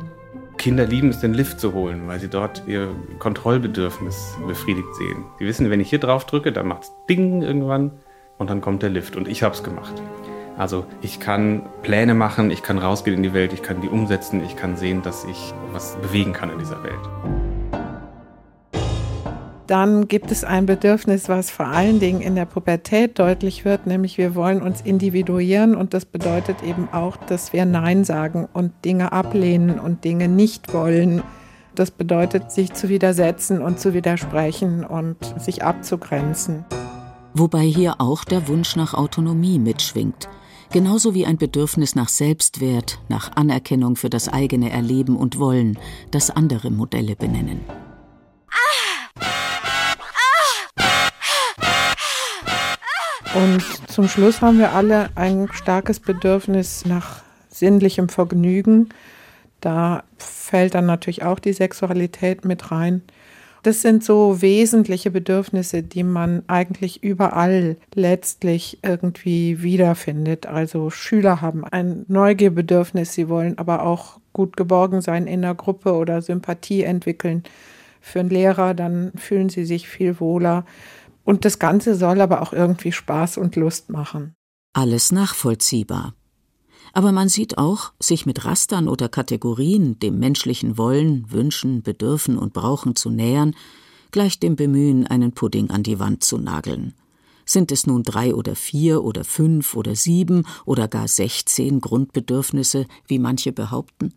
Kinder 0.58 0.88
lieben 0.88 1.10
es, 1.10 1.20
den 1.20 1.36
Lift 1.36 1.60
zu 1.60 1.74
holen, 1.74 2.08
weil 2.08 2.20
sie 2.20 2.30
dort 2.30 2.64
ihr 2.66 2.90
Kontrollbedürfnis 3.20 4.38
befriedigt 4.48 4.96
sehen. 4.96 5.24
Sie 5.38 5.46
wissen, 5.46 5.70
wenn 5.70 5.82
ich 5.82 5.92
hier 5.92 6.00
drauf 6.00 6.26
drücke, 6.26 6.52
dann 6.52 6.68
macht 6.68 6.86
es 6.86 6.92
Ding 7.08 7.44
irgendwann 7.44 7.92
und 8.40 8.50
dann 8.50 8.60
kommt 8.60 8.82
der 8.82 8.90
Lift 8.90 9.16
und 9.16 9.28
ich 9.28 9.44
habe 9.44 9.54
es 9.54 9.62
gemacht. 9.62 9.94
Also 10.58 10.86
ich 11.02 11.20
kann 11.20 11.64
Pläne 11.82 12.14
machen, 12.14 12.52
ich 12.52 12.62
kann 12.62 12.78
rausgehen 12.78 13.18
in 13.18 13.24
die 13.24 13.34
Welt, 13.34 13.54
ich 13.54 13.62
kann 13.62 13.82
die 13.82 13.90
umsetzen, 13.90 14.44
ich 14.44 14.56
kann 14.56 14.76
sehen, 14.76 15.02
dass 15.02 15.24
ich 15.26 15.54
was 15.72 15.96
bewegen 16.02 16.34
kann 16.34 16.50
in 16.50 16.60
dieser 16.60 16.84
Welt. 16.84 17.00
Dann 19.68 20.10
gibt 20.10 20.32
es 20.32 20.44
ein 20.44 20.66
Bedürfnis, 20.66 21.30
was 21.30 21.50
vor 21.50 21.68
allen 21.68 22.02
Dingen 22.02 22.20
in 22.20 22.36
der 22.36 22.44
Pubertät 22.44 23.18
deutlich 23.18 23.64
wird, 23.64 23.88
nämlich 23.88 24.18
wir 24.18 24.36
wollen 24.36 24.62
uns 24.62 24.82
individuieren 24.82 25.76
und 25.76 25.94
das 25.94 26.04
bedeutet 26.04 26.62
eben 26.62 26.90
auch, 26.92 27.16
dass 27.16 27.54
wir 27.54 27.66
Nein 27.66 28.04
sagen 28.04 28.50
und 28.52 28.74
Dinge 28.84 29.14
ablehnen 29.14 29.80
und 29.80 30.04
Dinge 30.04 30.28
nicht 30.28 30.74
wollen. 30.74 31.24
Das 31.74 31.90
bedeutet, 31.90 32.52
sich 32.52 32.74
zu 32.74 32.90
widersetzen 32.90 33.62
und 33.62 33.80
zu 33.80 33.94
widersprechen 33.94 34.84
und 34.84 35.16
sich 35.40 35.64
abzugrenzen. 35.64 36.66
Wobei 37.34 37.62
hier 37.62 37.96
auch 38.00 38.26
der 38.26 38.50
Wunsch 38.50 38.76
nach 38.76 38.94
Autonomie 38.94 39.58
mitschwingt 39.58 40.28
genauso 40.72 41.14
wie 41.14 41.26
ein 41.26 41.38
Bedürfnis 41.38 41.96
nach 41.96 42.10
Selbstwert, 42.10 43.00
nach 43.10 43.36
Anerkennung 43.36 43.96
für 43.96 44.10
das 44.10 44.30
eigene 44.30 44.72
Erleben 44.72 45.16
und 45.16 45.38
Wollen, 45.38 45.78
das 46.12 46.30
andere 46.30 46.72
Modelle 46.72 47.16
benennen. 47.16 47.62
Und 53.34 53.64
zum 53.90 54.08
Schluss 54.08 54.42
haben 54.42 54.60
wir 54.60 54.74
alle 54.74 55.10
ein 55.16 55.48
starkes 55.54 56.00
Bedürfnis 56.02 56.86
nach 56.86 57.22
sinnlichem 57.50 58.10
Vergnügen. 58.10 58.90
Da 59.62 60.04
fällt 60.18 60.76
dann 60.76 60.86
natürlich 60.86 61.24
auch 61.24 61.40
die 61.40 61.54
Sexualität 61.54 62.44
mit 62.44 62.72
rein. 62.72 63.04
Das 63.64 63.82
sind 63.82 64.04
so 64.04 64.42
wesentliche 64.42 65.12
Bedürfnisse, 65.12 65.84
die 65.84 66.04
man 66.04 66.44
eigentlich 66.48 67.04
überall 67.04 67.78
letztlich 67.94 68.80
irgendwie 68.82 69.62
wiederfindet. 69.62 70.48
Also 70.48 70.90
Schüler 70.90 71.42
haben 71.42 71.64
ein 71.64 72.06
Neugierbedürfnis, 72.08 73.14
sie 73.14 73.30
wollen 73.30 73.58
aber 73.60 73.84
auch 73.84 74.20
gut 74.34 74.58
geborgen 74.58 75.02
sein 75.02 75.28
in 75.28 75.42
der 75.42 75.54
Gruppe 75.56 75.94
oder 75.94 76.22
Sympathie 76.22 76.84
entwickeln 76.84 77.44
für 78.00 78.20
einen 78.20 78.30
Lehrer, 78.30 78.74
dann 78.74 79.12
fühlen 79.16 79.50
sie 79.50 79.64
sich 79.64 79.88
viel 79.88 80.20
wohler. 80.20 80.66
Und 81.24 81.46
das 81.46 81.60
Ganze 81.60 81.96
soll 81.96 82.20
aber 82.20 82.42
auch 82.42 82.52
irgendwie 82.52 82.92
Spaß 82.92 83.38
und 83.38 83.56
Lust 83.56 83.92
machen. 83.92 84.34
Alles 84.74 85.12
nachvollziehbar. 85.12 86.16
Aber 86.94 87.12
man 87.12 87.30
sieht 87.30 87.58
auch, 87.58 87.94
sich 88.00 88.26
mit 88.26 88.44
Rastern 88.46 88.88
oder 88.88 89.08
Kategorien 89.08 89.98
dem 90.00 90.20
menschlichen 90.20 90.78
Wollen, 90.78 91.32
Wünschen, 91.32 91.84
Bedürfen 91.84 92.38
und 92.38 92.54
Brauchen 92.54 92.96
zu 92.96 93.10
nähern, 93.10 93.56
gleich 94.12 94.40
dem 94.40 94.56
Bemühen, 94.56 95.08
einen 95.08 95.32
Pudding 95.32 95.70
an 95.70 95.84
die 95.84 96.00
Wand 96.00 96.24
zu 96.24 96.38
nageln. 96.38 96.94
Sind 97.46 97.72
es 97.72 97.88
nun 97.88 98.04
drei 98.04 98.36
oder 98.36 98.56
vier 98.56 99.04
oder 99.04 99.24
fünf 99.24 99.76
oder 99.76 99.96
sieben 99.96 100.46
oder 100.66 100.88
gar 100.88 101.08
sechzehn 101.08 101.82
Grundbedürfnisse, 101.82 102.88
wie 103.08 103.20
manche 103.20 103.52
behaupten? 103.52 104.14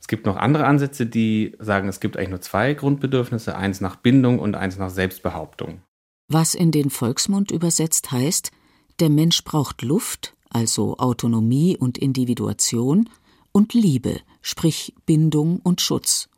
Es 0.00 0.06
gibt 0.06 0.26
noch 0.26 0.36
andere 0.36 0.64
Ansätze, 0.64 1.06
die 1.06 1.56
sagen, 1.58 1.88
es 1.88 2.00
gibt 2.00 2.16
eigentlich 2.16 2.30
nur 2.30 2.40
zwei 2.40 2.74
Grundbedürfnisse, 2.74 3.56
eins 3.56 3.80
nach 3.80 3.96
Bindung 3.96 4.38
und 4.38 4.54
eins 4.54 4.78
nach 4.78 4.90
Selbstbehauptung. 4.90 5.82
Was 6.28 6.54
in 6.54 6.70
den 6.70 6.90
Volksmund 6.90 7.50
übersetzt 7.50 8.12
heißt, 8.12 8.52
der 9.00 9.10
Mensch 9.10 9.44
braucht 9.44 9.82
Luft, 9.82 10.34
also 10.50 10.96
Autonomie 10.98 11.76
und 11.76 11.98
Individuation, 11.98 13.08
und 13.52 13.74
Liebe, 13.74 14.20
sprich 14.42 14.94
Bindung 15.06 15.60
und 15.62 15.80
Schutz. 15.80 16.28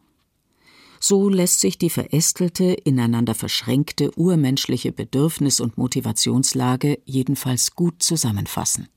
So 1.01 1.29
lässt 1.29 1.61
sich 1.61 1.79
die 1.79 1.91
verästelte, 1.91 2.65
ineinander 2.73 3.35
verschränkte 3.35 4.11
urmenschliche 4.17 4.93
Bedürfnis- 4.93 5.61
und 5.61 5.79
Motivationslage 5.79 6.99
jedenfalls 7.07 7.75
gut 7.75 8.03
zusammenfassen. 8.03 8.89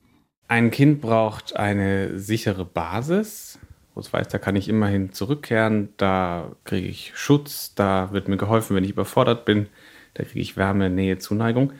Ein 0.48 0.70
Kind 0.70 1.00
braucht 1.00 1.56
eine 1.56 2.18
sichere 2.18 2.66
Basis, 2.66 3.58
wo 3.94 4.00
es 4.00 4.12
weiß, 4.12 4.28
da 4.28 4.38
kann 4.38 4.56
ich 4.56 4.68
immerhin 4.68 5.12
zurückkehren, 5.12 5.88
da 5.96 6.54
kriege 6.64 6.88
ich 6.88 7.12
Schutz, 7.14 7.74
da 7.74 8.12
wird 8.12 8.28
mir 8.28 8.36
geholfen, 8.36 8.76
wenn 8.76 8.84
ich 8.84 8.90
überfordert 8.90 9.46
bin, 9.46 9.68
da 10.12 10.24
kriege 10.24 10.40
ich 10.40 10.58
Wärme, 10.58 10.90
Nähe, 10.90 11.18
Zuneigung. 11.18 11.72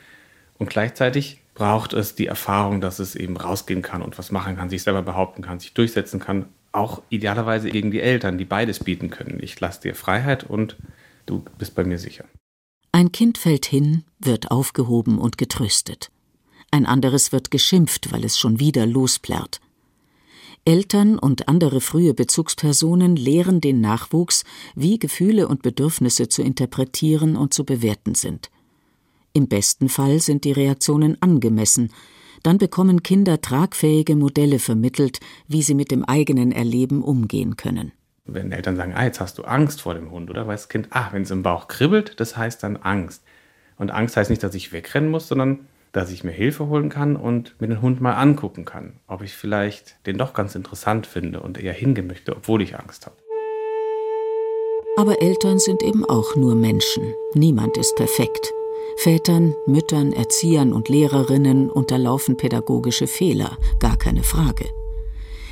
Und 0.59 0.71
gleichzeitig 0.71 1.43
braucht 1.55 1.93
es 1.93 2.15
die 2.15 2.27
Erfahrung, 2.27 2.81
dass 2.81 2.99
es 2.99 3.15
eben 3.15 3.37
rausgehen 3.37 3.83
kann 3.83 4.03
und 4.03 4.19
was 4.19 4.31
machen 4.31 4.57
kann, 4.57 4.69
sich 4.69 4.83
selber 4.83 5.03
behaupten 5.03 5.43
kann, 5.43 5.61
sich 5.61 5.73
durchsetzen 5.73 6.21
kann. 6.21 6.47
Auch 6.73 7.03
idealerweise 7.09 7.71
gegen 7.71 7.93
die 7.93 8.01
Eltern, 8.01 8.37
die 8.37 8.45
beides 8.45 8.83
bieten 8.83 9.09
können. 9.11 9.39
Ich 9.41 9.59
lasse 9.61 9.83
dir 9.83 9.95
Freiheit 9.95 10.45
und 10.45 10.77
du 11.27 11.45
bist 11.57 11.75
bei 11.77 11.85
mir 11.85 11.99
sicher. 11.99 12.25
Ein 12.91 13.13
Kind 13.13 13.39
fällt 13.39 13.67
hin, 13.67 14.05
wird 14.19 14.51
aufgehoben 14.51 15.19
und 15.19 15.39
getröstet. 15.39 16.11
Ein 16.71 16.87
anderes 16.87 17.31
wird 17.31 17.53
geschimpft, 17.53 18.13
weil 18.13 18.25
es 18.25 18.37
schon 18.39 18.59
wieder 18.59 18.87
losplärrt. 18.87 19.61
Eltern 20.65 21.19
und 21.19 21.47
andere 21.47 21.81
frühe 21.81 22.15
Bezugspersonen 22.15 23.17
lehren 23.17 23.61
den 23.61 23.81
Nachwuchs, 23.81 24.45
wie 24.75 24.99
Gefühle 24.99 25.47
und 25.47 25.63
Bedürfnisse 25.63 26.29
zu 26.29 26.43
interpretieren 26.43 27.37
und 27.37 27.53
zu 27.53 27.65
bewerten 27.65 28.15
sind. 28.15 28.51
Im 29.37 29.49
besten 29.49 29.89
Fall 29.89 30.21
sind 30.21 30.45
die 30.45 30.53
Reaktionen 30.53 31.21
angemessen, 31.21 31.91
dann 32.45 32.57
bekommen 32.57 33.03
Kinder 33.03 33.41
tragfähige 33.41 34.15
Modelle 34.15 34.61
vermittelt, 34.61 35.19
wie 35.49 35.63
sie 35.63 35.75
mit 35.75 35.91
dem 35.91 36.05
eigenen 36.05 36.53
Erleben 36.53 37.03
umgehen 37.03 37.57
können. 37.57 37.91
Wenn 38.27 38.53
Eltern 38.53 38.77
sagen, 38.77 38.93
ah, 38.95 39.05
jetzt 39.05 39.21
hast 39.21 39.39
du 39.39 39.43
Angst 39.43 39.81
vor 39.81 39.95
dem 39.95 40.13
Hund, 40.13 40.31
oder 40.31 40.47
weiß 40.47 40.63
das 40.63 40.69
Kind, 40.69 40.87
ah, 40.91 41.09
wenn 41.11 41.23
es 41.23 41.33
im 41.33 41.43
Bauch 41.43 41.67
kribbelt, 41.67 42.21
das 42.21 42.37
heißt 42.37 42.63
dann 42.63 42.77
Angst. 42.77 43.25
Und 43.77 43.91
Angst 43.91 44.17
heißt 44.17 44.31
nicht, 44.31 44.43
dass 44.43 44.55
ich 44.55 44.73
wegrennen 44.73 45.11
muss, 45.11 45.27
sondern 45.27 45.67
dass 45.91 46.13
ich 46.13 46.23
mir 46.23 46.31
Hilfe 46.31 46.69
holen 46.69 46.89
kann 46.89 47.17
und 47.17 47.61
mir 47.61 47.67
den 47.67 47.83
Hund 47.83 48.01
mal 48.01 48.15
angucken 48.15 48.65
kann, 48.65 49.01
ob 49.09 49.23
ich 49.23 49.35
vielleicht 49.35 49.97
den 50.07 50.17
doch 50.17 50.33
ganz 50.33 50.55
interessant 50.55 51.09
finde 51.09 51.41
und 51.41 51.59
eher 51.59 51.73
hingehen 51.73 52.07
möchte, 52.07 52.37
obwohl 52.37 52.63
ich 52.63 52.79
Angst 52.79 53.07
habe. 53.07 53.17
Aber 54.97 55.21
Eltern 55.21 55.59
sind 55.59 55.83
eben 55.83 56.05
auch 56.05 56.37
nur 56.37 56.55
Menschen. 56.55 57.15
Niemand 57.35 57.77
ist 57.77 57.97
perfekt. 57.97 58.53
Vätern, 58.97 59.55
Müttern, 59.67 60.13
Erziehern 60.13 60.73
und 60.73 60.89
Lehrerinnen 60.89 61.71
unterlaufen 61.71 62.37
pädagogische 62.37 63.07
Fehler, 63.07 63.59
gar 63.81 63.97
keine 63.97 64.23
Frage. 64.23 64.67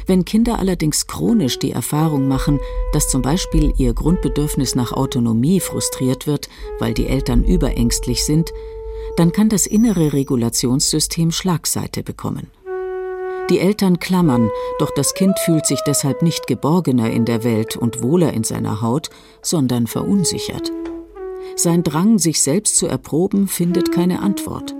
Wenn 0.06 0.24
Kinder 0.24 0.58
allerdings 0.58 1.06
chronisch 1.06 1.58
die 1.58 1.72
Erfahrung 1.72 2.26
machen, 2.28 2.58
dass 2.92 3.08
zum 3.08 3.22
Beispiel 3.22 3.72
ihr 3.76 3.94
Grundbedürfnis 3.94 4.74
nach 4.74 4.92
Autonomie 4.92 5.60
frustriert 5.60 6.26
wird, 6.26 6.48
weil 6.78 6.94
die 6.94 7.06
Eltern 7.06 7.44
überängstlich 7.44 8.24
sind, 8.24 8.52
dann 9.16 9.32
kann 9.32 9.48
das 9.48 9.66
innere 9.66 10.12
Regulationssystem 10.12 11.30
Schlagseite 11.30 12.02
bekommen. 12.02 12.50
Die 13.50 13.58
Eltern 13.58 13.98
klammern, 13.98 14.50
doch 14.78 14.90
das 14.94 15.14
Kind 15.14 15.38
fühlt 15.40 15.66
sich 15.66 15.80
deshalb 15.86 16.22
nicht 16.22 16.46
geborgener 16.46 17.10
in 17.10 17.24
der 17.24 17.44
Welt 17.44 17.76
und 17.76 18.02
wohler 18.02 18.32
in 18.32 18.44
seiner 18.44 18.80
Haut, 18.80 19.10
sondern 19.42 19.86
verunsichert. 19.86 20.72
Sein 21.56 21.82
Drang, 21.82 22.18
sich 22.18 22.42
selbst 22.42 22.76
zu 22.76 22.86
erproben, 22.86 23.46
findet 23.46 23.92
keine 23.92 24.20
Antwort. 24.20 24.74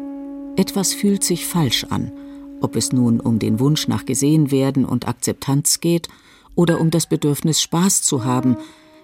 Etwas 0.56 0.92
fühlt 0.94 1.22
sich 1.22 1.46
falsch 1.46 1.84
an, 1.84 2.12
ob 2.60 2.76
es 2.76 2.92
nun 2.92 3.20
um 3.20 3.38
den 3.38 3.60
Wunsch 3.60 3.88
nach 3.88 4.04
Gesehenwerden 4.04 4.84
und 4.84 5.08
Akzeptanz 5.08 5.80
geht 5.80 6.08
oder 6.54 6.80
um 6.80 6.90
das 6.90 7.06
Bedürfnis 7.06 7.62
Spaß 7.62 8.02
zu 8.02 8.24
haben, 8.24 8.56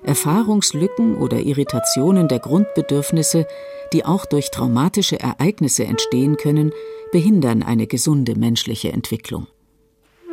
Erfahrungslücken 0.03 1.17
oder 1.17 1.41
Irritationen 1.41 2.29
der 2.29 2.39
Grundbedürfnisse, 2.39 3.47
die 3.93 4.05
auch 4.05 4.27
durch 4.27 4.51
traumatische 4.51 5.19
Ereignisse 5.19 5.85
entstehen 5.85 6.37
können, 6.37 6.73
behindern 7.13 7.63
eine 7.63 7.87
gesunde 7.87 8.37
menschliche 8.37 8.93
Entwicklung. 8.93 9.47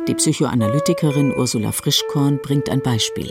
Die 0.08 0.14
Psychoanalytikerin 0.14 1.34
Ursula 1.36 1.72
Frischkorn 1.72 2.38
bringt 2.40 2.68
ein 2.68 2.80
Beispiel. 2.82 3.30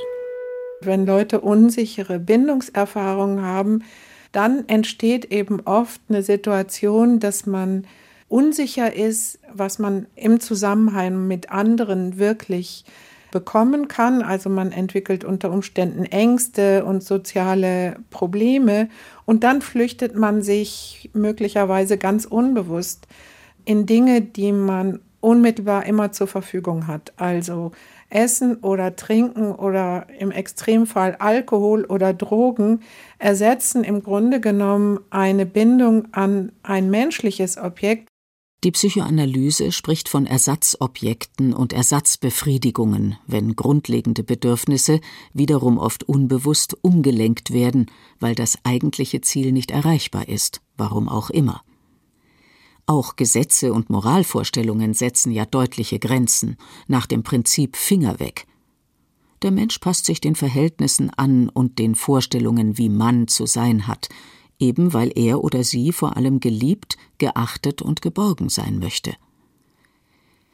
Wenn 0.82 1.06
Leute 1.06 1.42
unsichere 1.42 2.20
Bindungserfahrungen 2.20 3.42
haben, 3.42 3.84
dann 4.32 4.68
entsteht 4.68 5.32
eben 5.32 5.62
oft 5.62 6.02
eine 6.10 6.22
Situation, 6.22 7.20
dass 7.20 7.46
man 7.46 7.86
unsicher 8.28 8.94
ist, 8.94 9.40
was 9.54 9.80
man 9.80 10.08
im 10.16 10.40
Zusammenhang 10.40 11.28
mit 11.28 11.52
anderen 11.52 12.18
wirklich 12.18 12.84
bekommen 13.32 13.88
kann. 13.88 14.22
Also 14.22 14.50
man 14.50 14.72
entwickelt 14.72 15.24
unter 15.24 15.52
Umständen 15.52 16.06
Ängste 16.06 16.86
und 16.86 17.04
soziale 17.04 17.98
Probleme 18.10 18.90
und 19.26 19.44
dann 19.44 19.62
flüchtet 19.62 20.16
man 20.16 20.42
sich 20.42 21.10
möglicherweise 21.14 21.98
ganz 21.98 22.26
unbewusst 22.26 23.08
in 23.66 23.86
Dinge, 23.86 24.22
die 24.22 24.52
man 24.52 25.00
unmittelbar 25.20 25.86
immer 25.86 26.12
zur 26.12 26.28
Verfügung 26.28 26.88
hat. 26.88 27.12
Also 27.18 27.72
Essen 28.10 28.58
oder 28.58 28.96
Trinken 28.96 29.52
oder 29.52 30.08
im 30.20 30.32
Extremfall 30.32 31.16
Alkohol 31.20 31.86
oder 31.86 32.14
Drogen 32.14 32.82
ersetzen 33.18 33.84
im 33.84 34.04
Grunde 34.04 34.40
genommen 34.40 35.00
eine 35.10 35.46
Bindung 35.46 36.08
an 36.14 36.52
ein 36.64 36.90
menschliches 36.90 37.58
Objekt. 37.58 38.08
Die 38.64 38.72
Psychoanalyse 38.72 39.72
spricht 39.72 40.10
von 40.10 40.26
Ersatzobjekten 40.26 41.54
und 41.54 41.72
Ersatzbefriedigungen, 41.72 43.16
wenn 43.28 43.56
grundlegende 43.56 44.24
Bedürfnisse 44.24 45.02
wiederum 45.34 45.78
oft 45.78 46.04
unbewusst 46.04 46.76
umgelenkt 46.82 47.54
werden, 47.54 47.92
weil 48.20 48.34
das 48.34 48.58
eigentliche 48.64 49.22
Ziel 49.22 49.52
nicht 49.52 49.70
erreichbar 49.70 50.28
ist, 50.30 50.62
warum 50.78 51.10
auch 51.10 51.30
immer. 51.30 51.62
Auch 52.88 53.16
Gesetze 53.16 53.74
und 53.74 53.90
Moralvorstellungen 53.90 54.94
setzen 54.94 55.32
ja 55.32 55.46
deutliche 55.46 55.98
Grenzen, 56.00 56.58
nach 56.88 57.08
dem 57.08 57.24
Prinzip 57.24 57.76
Finger 57.76 58.20
weg. 58.20 58.46
Der 59.42 59.52
Mensch 59.52 59.80
passt 59.80 60.06
sich 60.06 60.22
den 60.22 60.36
Verhältnissen 60.36 61.10
an 61.12 61.50
und 61.50 61.80
den 61.80 61.96
Vorstellungen, 61.96 62.78
wie 62.78 62.90
Mann 62.90 63.28
zu 63.28 63.46
sein 63.46 63.88
hat, 63.88 64.10
eben 64.60 64.94
weil 64.94 65.12
er 65.16 65.44
oder 65.44 65.64
sie 65.64 65.92
vor 65.92 66.16
allem 66.16 66.40
geliebt, 66.40 66.98
geachtet 67.18 67.82
und 67.82 68.02
geborgen 68.02 68.50
sein 68.50 68.80
möchte. 68.80 69.16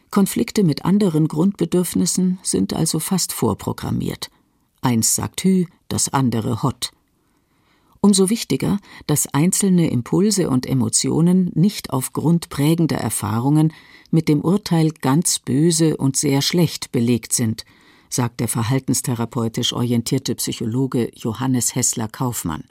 Konflikte 0.10 0.64
mit 0.64 0.84
anderen 0.84 1.28
Grundbedürfnissen 1.28 2.40
sind 2.44 2.74
also 2.74 3.00
fast 3.00 3.32
vorprogrammiert. 3.32 4.30
Eins 4.82 5.16
sagt 5.16 5.44
Hü, 5.44 5.66
das 5.88 6.10
andere 6.10 6.64
Hott. 6.64 6.92
Umso 8.04 8.32
wichtiger, 8.32 8.80
dass 9.06 9.32
einzelne 9.32 9.92
Impulse 9.92 10.50
und 10.50 10.66
Emotionen 10.66 11.52
nicht 11.54 11.92
aufgrund 11.92 12.50
prägender 12.50 12.98
Erfahrungen 12.98 13.74
mit 14.10 14.28
dem 14.28 14.42
Urteil 14.42 14.90
ganz 14.90 15.38
böse 15.38 15.98
und 15.98 16.18
sehr 16.18 16.42
schlecht 16.42 16.92
belegt 16.92 17.32
sind, 17.32 17.64
sagt 18.10 18.40
der 18.40 18.48
verhaltenstherapeutisch 18.48 19.72
orientierte 19.74 20.34
Psychologe 20.34 21.12
Johannes 21.16 21.76
Hessler 21.76 22.08
Kaufmann. 22.08 22.64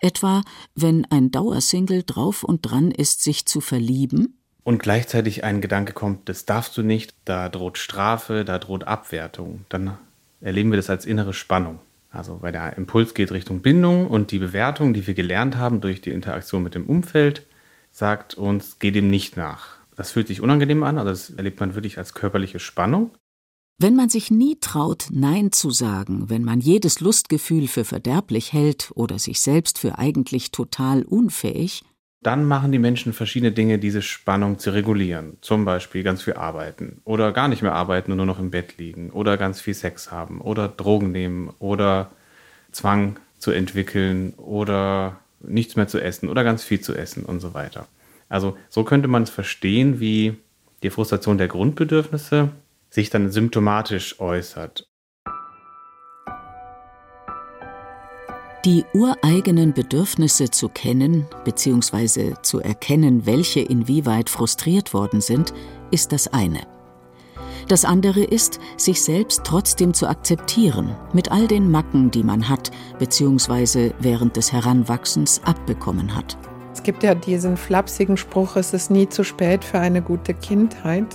Etwa, 0.00 0.42
wenn 0.74 1.04
ein 1.06 1.30
Dauersingle 1.30 2.02
drauf 2.02 2.42
und 2.42 2.62
dran 2.62 2.90
ist, 2.90 3.22
sich 3.22 3.44
zu 3.44 3.60
verlieben. 3.60 4.38
Und 4.64 4.82
gleichzeitig 4.82 5.44
ein 5.44 5.60
Gedanke 5.60 5.92
kommt, 5.92 6.28
das 6.30 6.46
darfst 6.46 6.74
du 6.78 6.82
nicht, 6.82 7.14
da 7.26 7.50
droht 7.50 7.76
Strafe, 7.76 8.46
da 8.46 8.58
droht 8.58 8.84
Abwertung. 8.84 9.66
Dann 9.68 9.98
erleben 10.40 10.70
wir 10.70 10.76
das 10.76 10.88
als 10.88 11.04
innere 11.04 11.34
Spannung. 11.34 11.80
Also 12.10 12.40
weil 12.42 12.52
der 12.52 12.76
Impuls 12.76 13.14
geht 13.14 13.32
Richtung 13.32 13.60
Bindung 13.60 14.06
und 14.06 14.30
die 14.30 14.38
Bewertung, 14.38 14.94
die 14.94 15.06
wir 15.06 15.14
gelernt 15.14 15.56
haben 15.56 15.80
durch 15.80 16.00
die 16.00 16.10
Interaktion 16.10 16.62
mit 16.62 16.74
dem 16.74 16.86
Umfeld, 16.86 17.46
sagt 17.90 18.34
uns, 18.34 18.78
geh 18.78 18.90
dem 18.90 19.08
nicht 19.08 19.36
nach. 19.36 19.76
Das 19.96 20.12
fühlt 20.12 20.28
sich 20.28 20.40
unangenehm 20.40 20.82
an, 20.84 20.98
also 20.98 21.10
das 21.10 21.30
erlebt 21.30 21.60
man 21.60 21.74
wirklich 21.74 21.98
als 21.98 22.14
körperliche 22.14 22.60
Spannung. 22.60 23.10
Wenn 23.80 23.94
man 23.94 24.08
sich 24.08 24.30
nie 24.30 24.56
traut, 24.60 25.08
Nein 25.10 25.52
zu 25.52 25.70
sagen, 25.70 26.28
wenn 26.28 26.42
man 26.42 26.60
jedes 26.60 27.00
Lustgefühl 27.00 27.68
für 27.68 27.84
verderblich 27.84 28.52
hält 28.52 28.90
oder 28.94 29.18
sich 29.18 29.40
selbst 29.40 29.78
für 29.78 29.98
eigentlich 29.98 30.50
total 30.50 31.04
unfähig, 31.04 31.84
dann 32.20 32.44
machen 32.44 32.72
die 32.72 32.78
Menschen 32.78 33.12
verschiedene 33.12 33.52
Dinge, 33.52 33.78
diese 33.78 34.02
Spannung 34.02 34.58
zu 34.58 34.70
regulieren. 34.70 35.36
Zum 35.40 35.64
Beispiel 35.64 36.02
ganz 36.02 36.22
viel 36.22 36.34
arbeiten 36.34 37.00
oder 37.04 37.32
gar 37.32 37.48
nicht 37.48 37.62
mehr 37.62 37.74
arbeiten 37.74 38.10
und 38.10 38.16
nur 38.16 38.26
noch 38.26 38.40
im 38.40 38.50
Bett 38.50 38.78
liegen 38.78 39.10
oder 39.10 39.36
ganz 39.36 39.60
viel 39.60 39.74
Sex 39.74 40.10
haben 40.10 40.40
oder 40.40 40.68
Drogen 40.68 41.12
nehmen 41.12 41.50
oder 41.58 42.10
Zwang 42.72 43.18
zu 43.38 43.52
entwickeln 43.52 44.34
oder 44.36 45.20
nichts 45.40 45.76
mehr 45.76 45.86
zu 45.86 46.00
essen 46.00 46.28
oder 46.28 46.42
ganz 46.42 46.64
viel 46.64 46.80
zu 46.80 46.94
essen 46.94 47.24
und 47.24 47.40
so 47.40 47.54
weiter. 47.54 47.86
Also 48.28 48.56
so 48.68 48.84
könnte 48.84 49.08
man 49.08 49.22
es 49.22 49.30
verstehen, 49.30 50.00
wie 50.00 50.36
die 50.82 50.90
Frustration 50.90 51.38
der 51.38 51.48
Grundbedürfnisse 51.48 52.50
sich 52.90 53.10
dann 53.10 53.30
symptomatisch 53.30 54.20
äußert. 54.20 54.88
Die 58.64 58.84
ureigenen 58.92 59.72
Bedürfnisse 59.72 60.50
zu 60.50 60.68
kennen 60.68 61.26
bzw. 61.44 62.34
zu 62.42 62.58
erkennen, 62.58 63.24
welche 63.24 63.60
inwieweit 63.60 64.28
frustriert 64.28 64.92
worden 64.92 65.20
sind, 65.20 65.54
ist 65.92 66.10
das 66.10 66.26
eine. 66.32 66.66
Das 67.68 67.84
andere 67.84 68.24
ist, 68.24 68.58
sich 68.76 69.02
selbst 69.02 69.42
trotzdem 69.44 69.94
zu 69.94 70.08
akzeptieren, 70.08 70.96
mit 71.12 71.30
all 71.30 71.46
den 71.46 71.70
Macken, 71.70 72.10
die 72.10 72.24
man 72.24 72.48
hat 72.48 72.72
bzw. 72.98 73.92
während 74.00 74.36
des 74.36 74.52
Heranwachsens 74.52 75.40
abbekommen 75.44 76.16
hat. 76.16 76.36
Es 76.72 76.82
gibt 76.82 77.02
ja 77.04 77.14
diesen 77.14 77.56
flapsigen 77.56 78.16
Spruch, 78.16 78.56
es 78.56 78.72
ist 78.72 78.90
nie 78.90 79.08
zu 79.08 79.22
spät 79.22 79.64
für 79.64 79.78
eine 79.78 80.02
gute 80.02 80.34
Kindheit. 80.34 81.06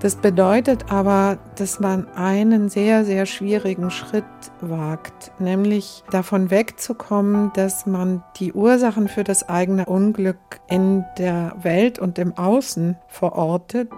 Das 0.00 0.16
bedeutet 0.16 0.92
aber, 0.92 1.38
dass 1.56 1.80
man 1.80 2.06
einen 2.08 2.68
sehr, 2.68 3.06
sehr 3.06 3.24
schwierigen 3.24 3.90
Schritt 3.90 4.24
wagt, 4.60 5.32
nämlich 5.40 6.04
davon 6.10 6.50
wegzukommen, 6.50 7.50
dass 7.54 7.86
man 7.86 8.22
die 8.38 8.52
Ursachen 8.52 9.08
für 9.08 9.24
das 9.24 9.48
eigene 9.48 9.86
Unglück 9.86 10.60
in 10.68 11.04
der 11.16 11.56
Welt 11.62 11.98
und 11.98 12.18
im 12.18 12.36
Außen 12.36 12.96
verortet. 13.08 13.90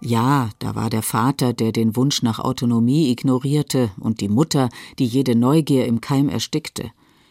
Ja, 0.00 0.48
da 0.58 0.74
war 0.74 0.88
der 0.88 1.02
Vater, 1.02 1.52
der 1.52 1.72
den 1.72 1.94
Wunsch 1.94 2.22
nach 2.22 2.40
Autonomie 2.40 3.10
ignorierte, 3.10 3.90
und 4.00 4.20
die 4.20 4.28
Mutter, 4.28 4.70
die 4.98 5.06
jede 5.06 5.36
Neugier 5.36 5.86
im 5.86 6.00
Keim 6.00 6.28
erstickte, 6.28 6.90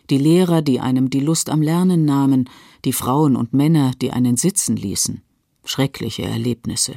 die 0.09 0.17
Lehrer, 0.17 0.61
die 0.61 0.79
einem 0.79 1.09
die 1.09 1.19
Lust 1.19 1.49
am 1.49 1.61
Lernen 1.61 2.05
nahmen, 2.05 2.49
die 2.85 2.93
Frauen 2.93 3.35
und 3.35 3.53
Männer, 3.53 3.91
die 4.01 4.11
einen 4.11 4.37
sitzen 4.37 4.75
ließen. 4.75 5.21
Schreckliche 5.65 6.23
Erlebnisse. 6.23 6.93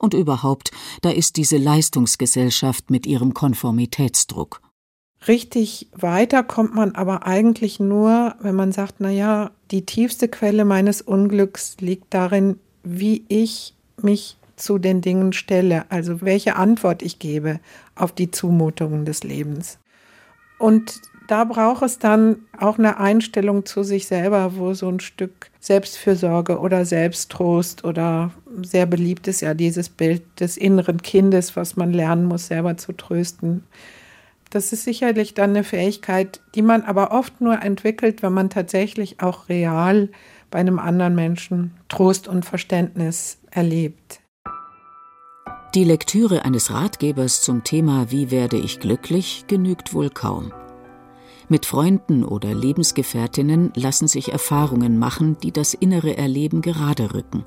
Und 0.00 0.14
überhaupt, 0.14 0.70
da 1.02 1.10
ist 1.10 1.36
diese 1.36 1.58
Leistungsgesellschaft 1.58 2.90
mit 2.90 3.06
ihrem 3.06 3.34
Konformitätsdruck. 3.34 4.62
Richtig 5.28 5.88
weiter 5.92 6.42
kommt 6.42 6.74
man 6.74 6.94
aber 6.94 7.26
eigentlich 7.26 7.78
nur, 7.78 8.34
wenn 8.40 8.54
man 8.54 8.72
sagt, 8.72 8.94
na 9.00 9.10
ja, 9.10 9.50
die 9.70 9.84
tiefste 9.84 10.28
Quelle 10.28 10.64
meines 10.64 11.02
Unglücks 11.02 11.76
liegt 11.80 12.14
darin, 12.14 12.58
wie 12.82 13.26
ich 13.28 13.74
mich 14.00 14.38
zu 14.56 14.78
den 14.78 15.02
Dingen 15.02 15.34
stelle, 15.34 15.84
also 15.90 16.22
welche 16.22 16.56
Antwort 16.56 17.02
ich 17.02 17.18
gebe 17.18 17.60
auf 17.94 18.12
die 18.12 18.30
Zumutungen 18.30 19.04
des 19.04 19.22
Lebens. 19.22 19.78
Und 20.58 21.02
da 21.30 21.44
braucht 21.44 21.82
es 21.82 22.00
dann 22.00 22.38
auch 22.58 22.76
eine 22.76 22.98
Einstellung 22.98 23.64
zu 23.64 23.84
sich 23.84 24.08
selber, 24.08 24.56
wo 24.56 24.74
so 24.74 24.88
ein 24.88 24.98
Stück 24.98 25.50
Selbstfürsorge 25.60 26.58
oder 26.58 26.84
Selbsttrost 26.84 27.84
oder 27.84 28.32
sehr 28.62 28.86
beliebt 28.86 29.28
ist 29.28 29.40
ja 29.40 29.54
dieses 29.54 29.90
Bild 29.90 30.22
des 30.40 30.56
inneren 30.56 31.02
Kindes, 31.02 31.54
was 31.54 31.76
man 31.76 31.92
lernen 31.92 32.24
muss, 32.24 32.48
selber 32.48 32.76
zu 32.76 32.92
trösten. 32.92 33.62
Das 34.50 34.72
ist 34.72 34.82
sicherlich 34.82 35.34
dann 35.34 35.50
eine 35.50 35.62
Fähigkeit, 35.62 36.40
die 36.56 36.62
man 36.62 36.82
aber 36.82 37.12
oft 37.12 37.40
nur 37.40 37.62
entwickelt, 37.62 38.24
wenn 38.24 38.32
man 38.32 38.50
tatsächlich 38.50 39.22
auch 39.22 39.48
real 39.48 40.08
bei 40.50 40.58
einem 40.58 40.80
anderen 40.80 41.14
Menschen 41.14 41.76
Trost 41.88 42.26
und 42.26 42.44
Verständnis 42.44 43.38
erlebt. 43.52 44.20
Die 45.76 45.84
Lektüre 45.84 46.44
eines 46.44 46.72
Ratgebers 46.72 47.42
zum 47.42 47.62
Thema 47.62 48.10
Wie 48.10 48.32
werde 48.32 48.56
ich 48.56 48.80
glücklich 48.80 49.44
genügt 49.46 49.94
wohl 49.94 50.10
kaum. 50.10 50.52
Mit 51.50 51.66
Freunden 51.66 52.24
oder 52.24 52.54
Lebensgefährtinnen 52.54 53.72
lassen 53.74 54.06
sich 54.06 54.30
Erfahrungen 54.30 55.00
machen, 55.00 55.36
die 55.42 55.50
das 55.50 55.74
innere 55.74 56.16
Erleben 56.16 56.62
gerade 56.62 57.12
rücken. 57.12 57.44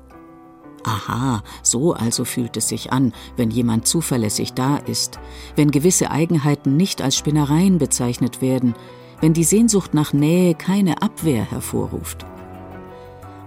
Aha, 0.84 1.42
so 1.62 1.94
also 1.94 2.26
fühlt 2.26 2.58
es 2.58 2.68
sich 2.68 2.92
an, 2.92 3.14
wenn 3.38 3.50
jemand 3.50 3.86
zuverlässig 3.86 4.52
da 4.52 4.76
ist, 4.76 5.18
wenn 5.56 5.70
gewisse 5.70 6.10
Eigenheiten 6.10 6.76
nicht 6.76 7.00
als 7.00 7.16
Spinnereien 7.16 7.78
bezeichnet 7.78 8.42
werden, 8.42 8.74
wenn 9.22 9.32
die 9.32 9.42
Sehnsucht 9.42 9.94
nach 9.94 10.12
Nähe 10.12 10.54
keine 10.54 11.00
Abwehr 11.00 11.50
hervorruft. 11.50 12.26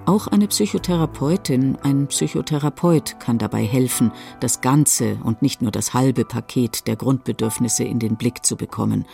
Auch 0.08 0.26
eine 0.26 0.48
Psychotherapeutin, 0.48 1.78
ein 1.84 2.08
Psychotherapeut 2.08 3.20
kann 3.20 3.38
dabei 3.38 3.64
helfen, 3.64 4.12
das 4.40 4.62
ganze 4.62 5.20
und 5.24 5.44
nicht 5.44 5.62
nur 5.62 5.70
das 5.70 5.94
halbe 5.94 6.26
Paket 6.26 6.88
der 6.88 6.96
Grundbedürfnisse 6.96 7.84
in 7.84 8.00
den 8.00 8.16
Blick 8.16 8.44
zu 8.44 8.56
bekommen, 8.56 9.06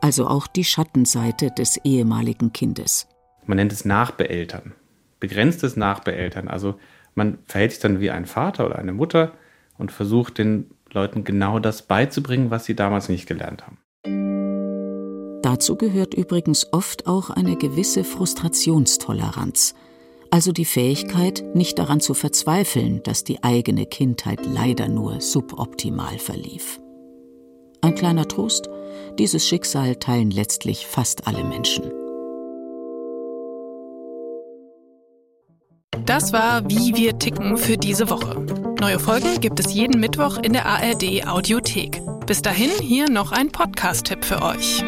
also 0.00 0.26
auch 0.26 0.46
die 0.46 0.64
Schattenseite 0.64 1.50
des 1.50 1.78
ehemaligen 1.84 2.52
Kindes. 2.52 3.06
Man 3.46 3.56
nennt 3.56 3.72
es 3.72 3.84
Nachbeeltern, 3.84 4.74
begrenztes 5.20 5.76
Nachbeeltern. 5.76 6.48
Also 6.48 6.78
man 7.14 7.38
verhält 7.46 7.72
sich 7.72 7.80
dann 7.80 8.00
wie 8.00 8.10
ein 8.10 8.26
Vater 8.26 8.66
oder 8.66 8.78
eine 8.78 8.92
Mutter 8.92 9.32
und 9.78 9.92
versucht 9.92 10.38
den 10.38 10.70
Leuten 10.92 11.24
genau 11.24 11.58
das 11.58 11.82
beizubringen, 11.82 12.50
was 12.50 12.64
sie 12.64 12.74
damals 12.74 13.08
nicht 13.08 13.26
gelernt 13.26 13.64
haben. 13.66 13.78
Dazu 15.42 15.76
gehört 15.76 16.14
übrigens 16.14 16.72
oft 16.72 17.06
auch 17.06 17.30
eine 17.30 17.56
gewisse 17.56 18.04
Frustrationstoleranz, 18.04 19.74
also 20.30 20.52
die 20.52 20.64
Fähigkeit, 20.64 21.42
nicht 21.54 21.78
daran 21.78 22.00
zu 22.00 22.12
verzweifeln, 22.12 23.02
dass 23.02 23.24
die 23.24 23.42
eigene 23.42 23.86
Kindheit 23.86 24.44
leider 24.44 24.88
nur 24.88 25.20
suboptimal 25.20 26.18
verlief. 26.18 26.80
Ein 27.80 27.94
kleiner 27.94 28.26
Trost, 28.26 28.68
dieses 29.18 29.46
Schicksal 29.46 29.96
teilen 29.96 30.30
letztlich 30.30 30.86
fast 30.86 31.26
alle 31.26 31.44
Menschen. 31.44 31.92
Das 36.04 36.32
war 36.32 36.68
Wie 36.68 36.94
wir 36.96 37.18
ticken 37.18 37.56
für 37.56 37.76
diese 37.76 38.10
Woche. 38.10 38.40
Neue 38.80 38.98
Folgen 38.98 39.40
gibt 39.40 39.60
es 39.60 39.74
jeden 39.74 40.00
Mittwoch 40.00 40.38
in 40.38 40.52
der 40.52 40.66
ARD 40.66 41.26
Audiothek. 41.26 42.00
Bis 42.26 42.42
dahin 42.42 42.70
hier 42.80 43.10
noch 43.10 43.32
ein 43.32 43.50
Podcast-Tipp 43.50 44.24
für 44.24 44.42
euch. 44.42 44.82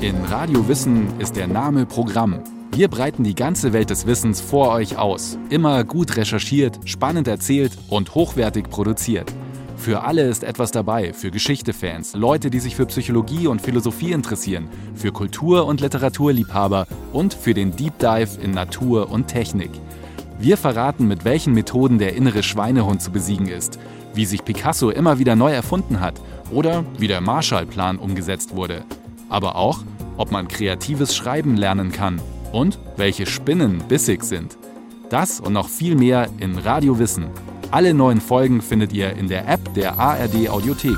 In 0.00 0.16
Radio 0.26 0.68
Wissen 0.68 1.18
ist 1.20 1.36
der 1.36 1.46
Name 1.46 1.86
Programm. 1.86 2.42
Wir 2.76 2.88
breiten 2.88 3.22
die 3.22 3.36
ganze 3.36 3.72
Welt 3.72 3.90
des 3.90 4.04
Wissens 4.04 4.40
vor 4.40 4.70
euch 4.70 4.98
aus. 4.98 5.38
Immer 5.48 5.84
gut 5.84 6.16
recherchiert, 6.16 6.80
spannend 6.86 7.28
erzählt 7.28 7.70
und 7.88 8.16
hochwertig 8.16 8.68
produziert. 8.68 9.32
Für 9.76 10.02
alle 10.02 10.22
ist 10.22 10.42
etwas 10.42 10.72
dabei, 10.72 11.12
für 11.12 11.30
Geschichte-Fans, 11.30 12.14
Leute, 12.14 12.50
die 12.50 12.58
sich 12.58 12.74
für 12.74 12.86
Psychologie 12.86 13.46
und 13.46 13.62
Philosophie 13.62 14.10
interessieren, 14.10 14.68
für 14.96 15.12
Kultur- 15.12 15.66
und 15.66 15.82
Literaturliebhaber 15.82 16.88
und 17.12 17.32
für 17.32 17.54
den 17.54 17.76
Deep 17.76 17.96
Dive 18.00 18.40
in 18.42 18.50
Natur 18.50 19.08
und 19.08 19.28
Technik. 19.28 19.70
Wir 20.40 20.56
verraten, 20.56 21.06
mit 21.06 21.24
welchen 21.24 21.54
Methoden 21.54 22.00
der 22.00 22.16
innere 22.16 22.42
Schweinehund 22.42 23.00
zu 23.00 23.12
besiegen 23.12 23.46
ist, 23.46 23.78
wie 24.14 24.24
sich 24.24 24.44
Picasso 24.44 24.90
immer 24.90 25.20
wieder 25.20 25.36
neu 25.36 25.52
erfunden 25.52 26.00
hat 26.00 26.20
oder 26.50 26.84
wie 26.98 27.06
der 27.06 27.20
Marshallplan 27.20 27.98
umgesetzt 27.98 28.56
wurde. 28.56 28.82
Aber 29.28 29.54
auch, 29.54 29.84
ob 30.16 30.32
man 30.32 30.48
kreatives 30.48 31.14
Schreiben 31.14 31.56
lernen 31.56 31.92
kann 31.92 32.20
und 32.54 32.78
welche 32.96 33.26
Spinnen 33.26 33.82
bissig 33.88 34.24
sind. 34.24 34.56
Das 35.10 35.40
und 35.40 35.52
noch 35.52 35.68
viel 35.68 35.94
mehr 35.94 36.28
in 36.38 36.56
Radio 36.56 36.98
Wissen 36.98 37.26
alle 37.74 37.92
neuen 37.92 38.20
Folgen 38.20 38.62
findet 38.62 38.92
ihr 38.92 39.16
in 39.16 39.26
der 39.26 39.48
App 39.48 39.74
der 39.74 39.98
ARD 39.98 40.48
Audiothek 40.48 40.96